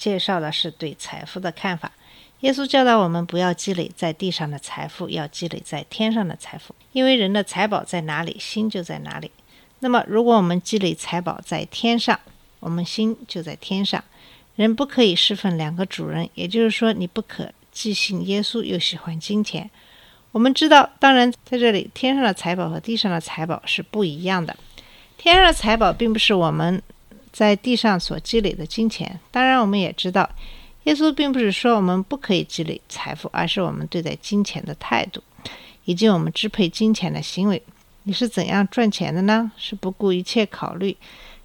[0.00, 1.92] 介绍的是对财富的看法。
[2.40, 6.74] 耶稣教导我们不要积累在地上的财富，要积累在天上的财富。
[6.92, 9.30] 因为人的财宝在哪里，心就在哪里。
[9.80, 12.18] 那么，如果我们积累财宝在天上，
[12.60, 14.02] 我们心就在天上。
[14.56, 19.70] 人不可以侍奉两个主人，也就是说，你不可既信耶稣又喜欢金钱。
[20.32, 24.56] 我们知道，当然在这里，天上的财宝和地上的财宝是不一样的。
[25.18, 26.82] 天上的财宝并不是我们
[27.32, 29.18] 在地上所积累的金钱。
[29.30, 30.28] 当然，我们也知道，
[30.84, 35.22] 耶稣并不是说我们不可以积累财富，而是我们对待金钱的态度，
[35.84, 37.62] 以及我们支配金钱的行为。
[38.04, 39.52] 你是怎样赚钱的呢？
[39.56, 40.96] 是不顾一切考虑，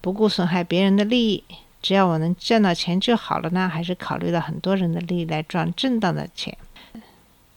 [0.00, 1.44] 不顾损害别人的利益，
[1.82, 3.68] 只要我能赚到钱就好了呢？
[3.68, 6.56] 还是考虑到很多人的利益来赚正当的钱？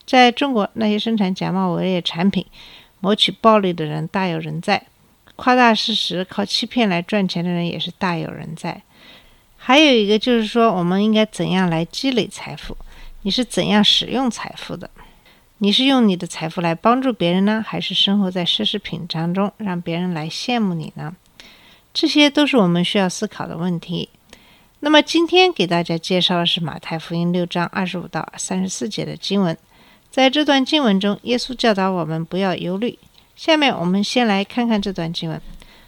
[0.06, 2.45] 在中国，那些生产假冒伪劣产品、
[3.00, 4.84] 谋取暴利的人大有人在。
[5.42, 8.80] 夸大事实、靠欺骗来赚钱的人也是大有人在。
[9.58, 12.78] 还有一个就是说，我们应该怎样来积累财富？
[13.23, 14.88] 你是怎样使用财富的？
[15.58, 21.16] 你是用你的财富来帮助别人呢，还是生活在奢侈品当中，让别人来羡慕你呢？
[21.92, 24.09] 这些都是我们需要思考的问题。
[24.81, 29.58] 那么今天给大家介绍的是马太福音六章二十五到三十四节的经文。
[30.11, 33.00] 在这段经文中，耶稣教导我们不要忧虑。
[33.42, 35.42] 下面我们先来看看这段经文。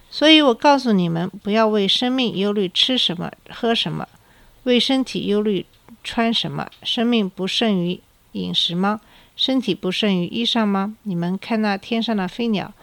[0.10, 4.08] 所以我告诉你们，不要为生命忧虑吃什么、喝什么；
[4.64, 5.64] 为身体忧虑
[6.04, 6.68] 穿什么。
[6.82, 8.00] 生命不胜于
[8.32, 9.02] 饮食吗？
[9.36, 10.96] 身体不胜于衣裳吗？
[11.04, 12.74] 你们看那天上的飞鸟，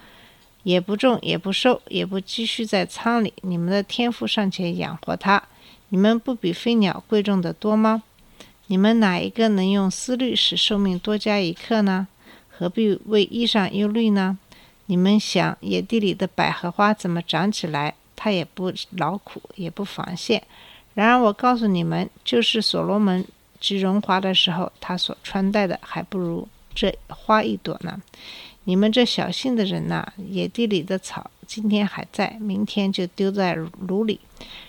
[0.62, 5.42] 也不种，也不收，也不积蓄在仓里，你们的天父尚且养活它，
[5.88, 8.04] 你们不比飞鸟贵重得多吗？
[8.68, 12.06] 你们哪一个能用思虑使寿命多加一刻呢？
[12.48, 14.38] 何必为衣裳忧虑呢？
[14.90, 17.94] 你们想野地里的百合花怎么长起来？
[18.16, 20.42] 它也不劳苦，也不防线。
[20.94, 23.24] 然而我告诉你们，就是所罗门
[23.60, 28.02] 极荣华的时候，他所穿戴的还不如这花一朵呢。
[28.64, 34.18] 你们这小信的人呐、野地里的草今天还在，明天就丢在炉里。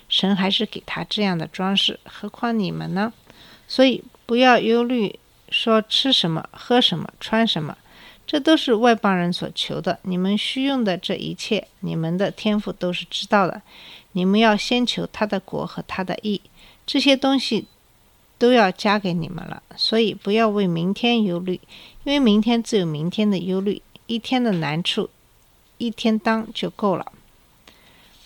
[0.07, 3.11] 神还是给他这样的装饰，何况你们呢？
[3.67, 7.75] 所以不要忧虑，说吃什么、喝什么、穿什么。
[8.31, 9.99] 这都是外邦人所求的。
[10.03, 13.61] 你们需用的这一切，你们的天赋都是知道的。
[14.13, 16.39] 你们要先求他的国和他的义，
[16.85, 17.65] 这些东西
[18.37, 19.61] 都要加给你们了。
[19.75, 21.59] 所以不要为明天忧虑，
[22.05, 25.09] 因为明天自有明天的忧虑，一天的难处，
[25.77, 27.11] 一天当就够了。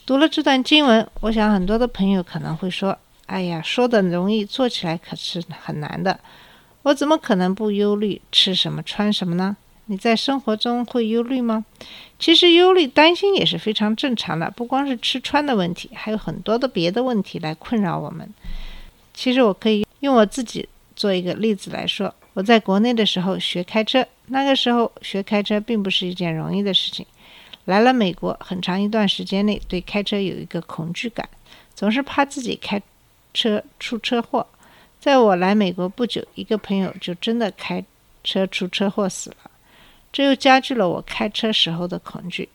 [0.05, 2.95] 读了这段经文，我想很多的朋友可能会说
[3.25, 6.19] ：“哎呀，说的容易，做起来可是很难的。
[6.83, 9.57] 我怎么可能不忧虑吃什么穿什么呢？”
[9.87, 11.63] 你在生活中会忧虑吗？
[12.17, 18.27] 其实忧虑、担心也是非常正常的，不光是吃穿的问题，还有很多的别的问题来困扰我们。
[19.13, 27.05] 其实我可以用我自己做一个例子来说，我在国内的时候学开车，那个时候学开车并不是一件容易的事情。
[27.65, 31.27] 来了美国，很长一段时间内对开车有一个恐惧感，
[31.75, 32.81] 总是怕自己开
[33.33, 34.45] 车出车祸。
[34.99, 37.83] 在我来美国不久，一个朋友就真的开
[38.23, 39.37] 车出车祸死了。
[40.15, 42.47] 这又加剧了我开车时候的恐惧。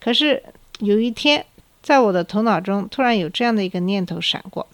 [0.00, 0.42] 可是
[0.80, 1.46] 有一天，
[1.80, 4.66] 在我的头脑中突然有这样的一个念头闪过：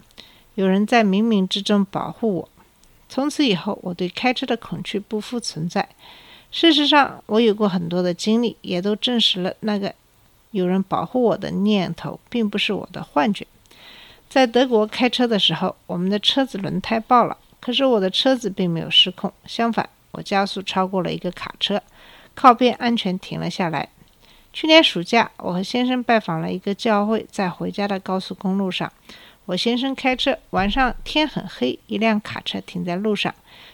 [0.55, 2.49] 有人在冥冥之中保护我。
[3.07, 5.87] 从此以后，我对开车的恐惧不复存在。
[6.49, 9.93] 事实上，我有过很多的经历，也都证实了那个
[10.49, 13.45] 有人保护我的念头并不是我的幻觉。
[14.27, 21.79] 在德国开车的时候，我们的车子轮胎爆了，可是我的车子并没有失控，相反，我加速超过了一个卡车。
[22.35, 23.89] 靠边安全停了下来。
[24.51, 28.91] 去年暑假，我和先生拜访了一个教会，在回家的高速公路上，
[29.45, 33.33] 我先生开车，晚上天很黑，一辆卡车停在路上，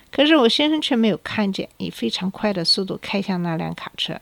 [0.09, 4.19] 可是我先生却没有看见，以非常快的速度开向那辆卡车。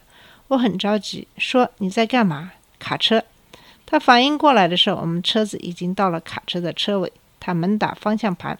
[0.48, 3.24] 我很着急，说：“你在干嘛？”卡车。
[3.86, 8.58] 他反应过来的时候，我们车子已经到了卡车的车尾，他猛打方向盘。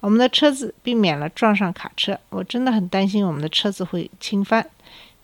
[0.00, 4.66] 我们的车子避免了撞上卡车，我真的很担心我们的车子会倾翻。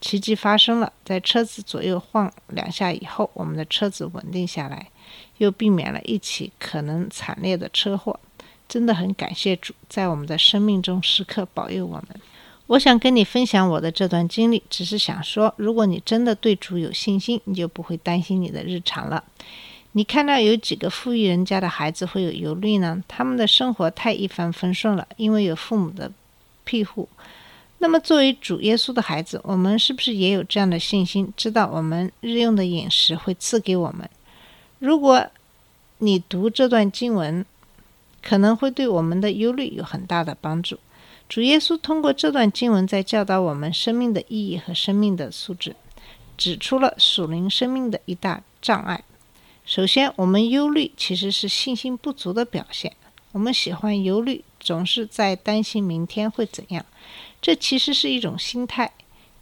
[0.01, 4.89] 奇迹发生了，在车子左右晃两下以后，我们的车子稳定下来，
[5.39, 8.19] 又避免了一起可能惨烈的车祸。
[8.69, 12.21] 真的很感谢主，在我们的生命中时刻保佑我们。
[12.69, 19.25] 我想跟你分享我的这段经历，只是想说，如果你真的对主有信心，你就不会担心你的日常了。
[19.93, 23.03] 你看到有几个富裕人家的孩子会有忧虑呢？
[23.09, 26.13] 他们的生活太一帆风顺了，因为有父母的
[26.65, 27.09] 庇护。
[27.83, 34.09] 那么，作为主耶稣的孩子，我们是不是也有这样的信心，知道我们日用的饮食会赐给我们？
[34.79, 35.27] 如果
[35.99, 37.43] 你读这段经文，
[38.23, 40.79] 可能会对我们的忧虑有很大的帮助。
[41.27, 45.75] 主耶稣通过这段经文在教导我们生命的意义和生命的素质，
[46.37, 49.03] 指出了属灵生命的一大障碍。
[49.65, 52.93] 首先，我们忧虑其实是信心不足的表现。
[53.33, 56.85] 我们喜欢忧虑，总是在担心明天会怎样，
[57.41, 58.93] 这其实是一种心态。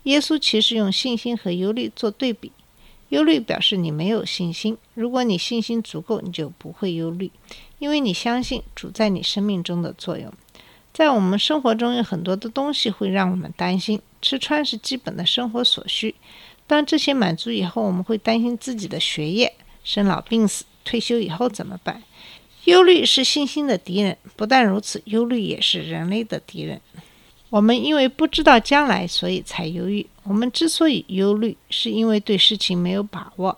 [0.05, 2.53] 耶稣其实用信心和忧虑做对比。
[3.11, 4.77] 忧虑表示你没有信心。
[4.95, 7.31] 如果你信心足够，你就不会忧虑，
[7.79, 10.33] 因为你相信主在你生命中的作用。
[10.93, 16.15] 在我们生活中有很多的东西会让我们担心，吃穿是基本的生活所需。
[16.67, 19.55] 当这些满足以后，我们会担心自己的学业。
[19.85, 22.03] 生老病死，退休以后怎么办？
[22.65, 24.19] 忧虑是信心的敌人。
[24.37, 26.79] 不但如此，忧虑也是人类的敌人。
[27.51, 30.07] 我们因为不知道将来，所以才忧郁。
[30.25, 33.57] 我们之所以忧虑，是因为对事情没有把握。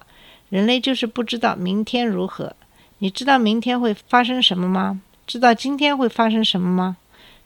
[0.48, 2.54] 人类就是不知道明天如何。
[2.98, 5.00] 你知道明天会发生什么吗？
[5.26, 6.96] 知道今天会发生什么吗？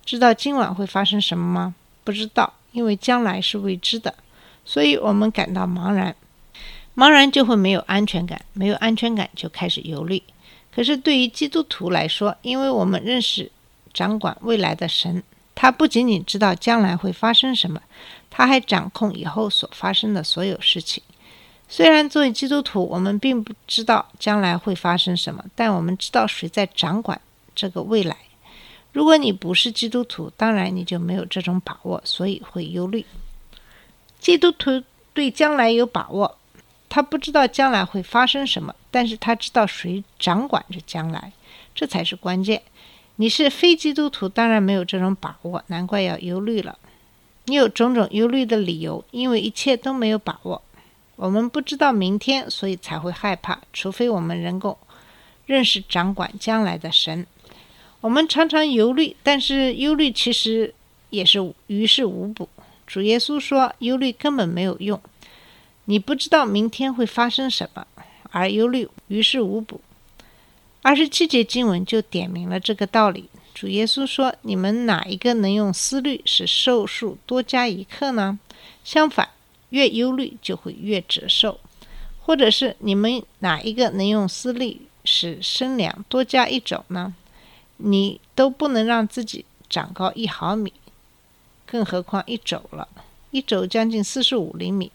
[0.05, 1.75] 知道今晚会发生什么吗？
[2.02, 4.14] 不知道，因为将来是未知的，
[4.64, 6.14] 所以我们感到茫然。
[6.94, 10.23] 茫然就会没有安全感，没有安全感就开始忧虑。
[10.75, 13.50] 可是对于基督徒来说，因为我们认识
[13.93, 15.23] 掌管未来的神，
[15.54, 17.80] 他不仅仅知道将来会发生什么，
[18.30, 21.02] 他还掌控以后所发生的所有事情。
[21.68, 27.20] 虽然作为基督徒，我们并不知道将来会发生什么，但我们知道谁在掌管
[27.54, 28.16] 这个未来。
[28.92, 33.04] 如果你不是基督徒，当然你就没有这种把握，所以会忧虑。
[34.20, 36.36] 基督徒对将来有把握。
[36.88, 41.32] 他不知道将来会发生什么，但是他知道谁掌管着将来，
[41.74, 42.62] 这才是关键。
[43.16, 46.78] 你是非基督徒，当然没有这种把握，难怪要忧虑了。
[47.44, 50.61] 你有种种忧虑的理由，因为一切都没有把握。
[51.16, 53.61] 我们不知道明天，所以才会害怕。
[53.72, 54.76] 除非我们能够
[55.46, 57.25] 认识掌管将来的神，
[58.00, 60.75] 我们常常忧虑，但是忧虑其实
[61.10, 62.49] 也是于事无补。
[62.84, 65.00] 主耶稣说，忧虑根本没有用。
[65.84, 67.87] 你不知道明天会发生什么，
[68.32, 69.81] 而忧虑于事无补。
[70.84, 73.31] 二十七节经文就点明了这个道理。
[73.54, 78.38] 主耶稣说：“你们哪一个能用思虑使寿数多加一刻呢？
[78.84, 79.31] 相反，
[79.70, 81.58] 越忧虑就会越折寿。
[82.20, 87.14] 或者是你们哪一个能用思虑使身量多加一肘呢？
[87.78, 90.70] 你都不能让自己长高一毫米，
[91.64, 92.86] 更何况一肘了？
[93.31, 94.92] 一肘将近四十五厘米。”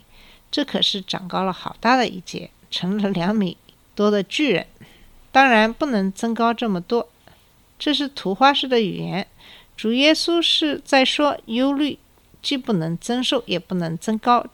[0.51, 3.57] 这可是长高了好大的一截，成了两米
[3.95, 4.67] 多的巨人。
[5.31, 7.09] 当然不能增高这么多，
[7.77, 9.27] 这是图画式的语言。
[9.77, 11.97] 主耶稣是在说，忧虑
[12.41, 14.45] 既不能增寿，也不能增高，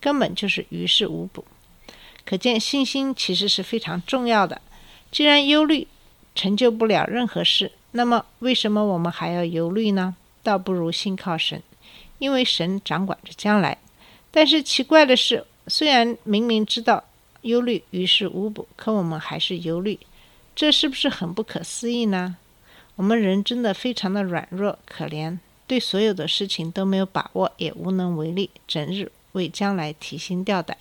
[0.00, 1.44] 根本就是于事无补。
[2.24, 4.60] 可见信心其实是非常重要的。
[5.10, 5.86] 既然忧虑
[6.34, 10.14] 成就不了任何事，那么为什么我们还要忧虑呢？
[10.42, 11.62] 倒不如信靠神，
[12.18, 13.78] 因为神掌管着将来。
[14.30, 17.02] 但是奇怪的是，虽然明明知道
[17.46, 19.98] 忧虑于事无补，可我们还是忧虑，
[20.54, 22.36] 这是不是很不可思议呢？
[22.96, 30.76] 我们人真的非常的软弱可怜，对所有的事情都没有把握，也无能为力，整日为将来提心吊胆。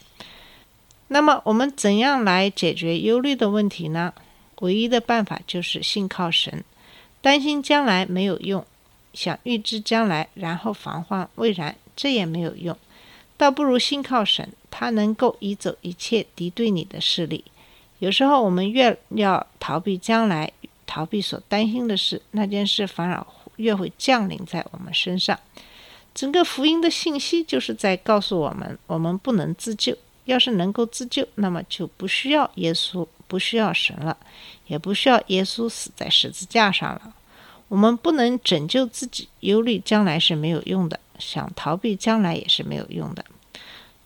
[1.09, 4.13] 那么我们怎样来解决忧虑的问题呢？
[4.61, 6.63] 唯一的办法就是信靠神，
[7.21, 8.65] 担心将来没有用，
[9.13, 12.75] 想预知将来，然后防患未然，这也没有用。
[13.37, 17.43] 倒不如信靠神，他能够移走一切敌对你的势力。
[17.99, 20.51] 有时候我们越要逃避将来，
[20.85, 23.25] 逃避所担心的事，那件事反而
[23.57, 25.39] 越会降临在我们身上。
[26.13, 29.97] 整个福音的信息就是在告诉我们：我们不能自救。
[30.25, 34.17] 要是能够自救，那么就不需要耶稣，不需要神了，
[34.65, 37.13] 也不需要耶稣死在十字架上了。
[37.67, 40.99] 我们不能拯救自己，忧虑将来是没有用的。
[41.19, 43.23] 想逃避将来也是没有用的。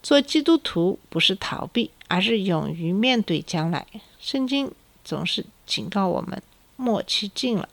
[0.01, 3.85] 做基督徒不是逃避，而是勇于面对将来。
[4.19, 4.71] 圣经
[5.03, 6.41] 总是警告我们：
[6.75, 7.67] 末期近了。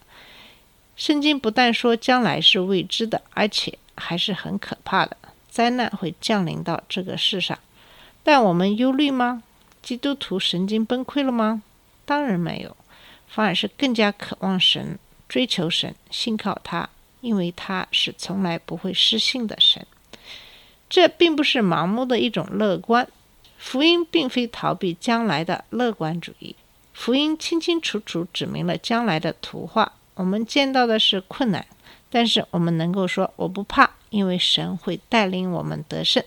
[0.97, 5.16] 圣经不但说将来是未知的，而且还是很可怕的，
[5.49, 7.59] 灾难会降临到这个世上。
[8.25, 9.43] 但我们忧虑吗？
[9.83, 11.62] 基督徒神经崩溃了吗？
[12.05, 12.76] 当然没有，
[13.28, 16.88] 反而是更加渴望神追求神，信靠他，
[17.26, 19.85] 因为他是从来不会失信的神。
[20.88, 23.09] 这并不是盲目的一种乐观。
[23.59, 26.54] 福音并非逃避将来的乐观主义，
[26.95, 29.92] 福音清清楚楚指明了将来的图画。
[30.14, 31.66] 我们见到的是困难，
[32.09, 36.23] 但是我们能够说我不怕，因为神会带领我们得胜。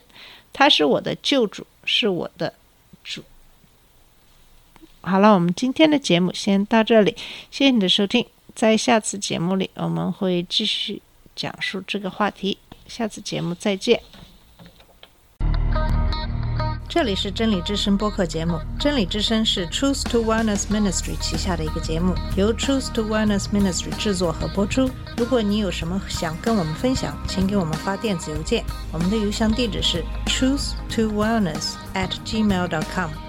[0.52, 2.54] 他是我的救主，是我的
[3.04, 3.24] 主。
[5.00, 7.16] 好了，我们今天的节目先到这里，
[7.50, 8.26] 谢谢你的收听。
[8.56, 11.02] 在下次节目里，我们会继续
[11.36, 12.58] 讲述这个话题。
[12.88, 14.02] 下次节目再见。
[16.92, 24.90] 这里是真理之声播客节目，真理之声是 Truth to Wellness Ministry 旗下的一个节目，由 Truth to Wellness Ministry 制作和播出。
[25.16, 33.29] 如果你有什么想跟我们分享，请给我们发电子邮件，我们的邮箱地址是 truth to wellness at gmail.com。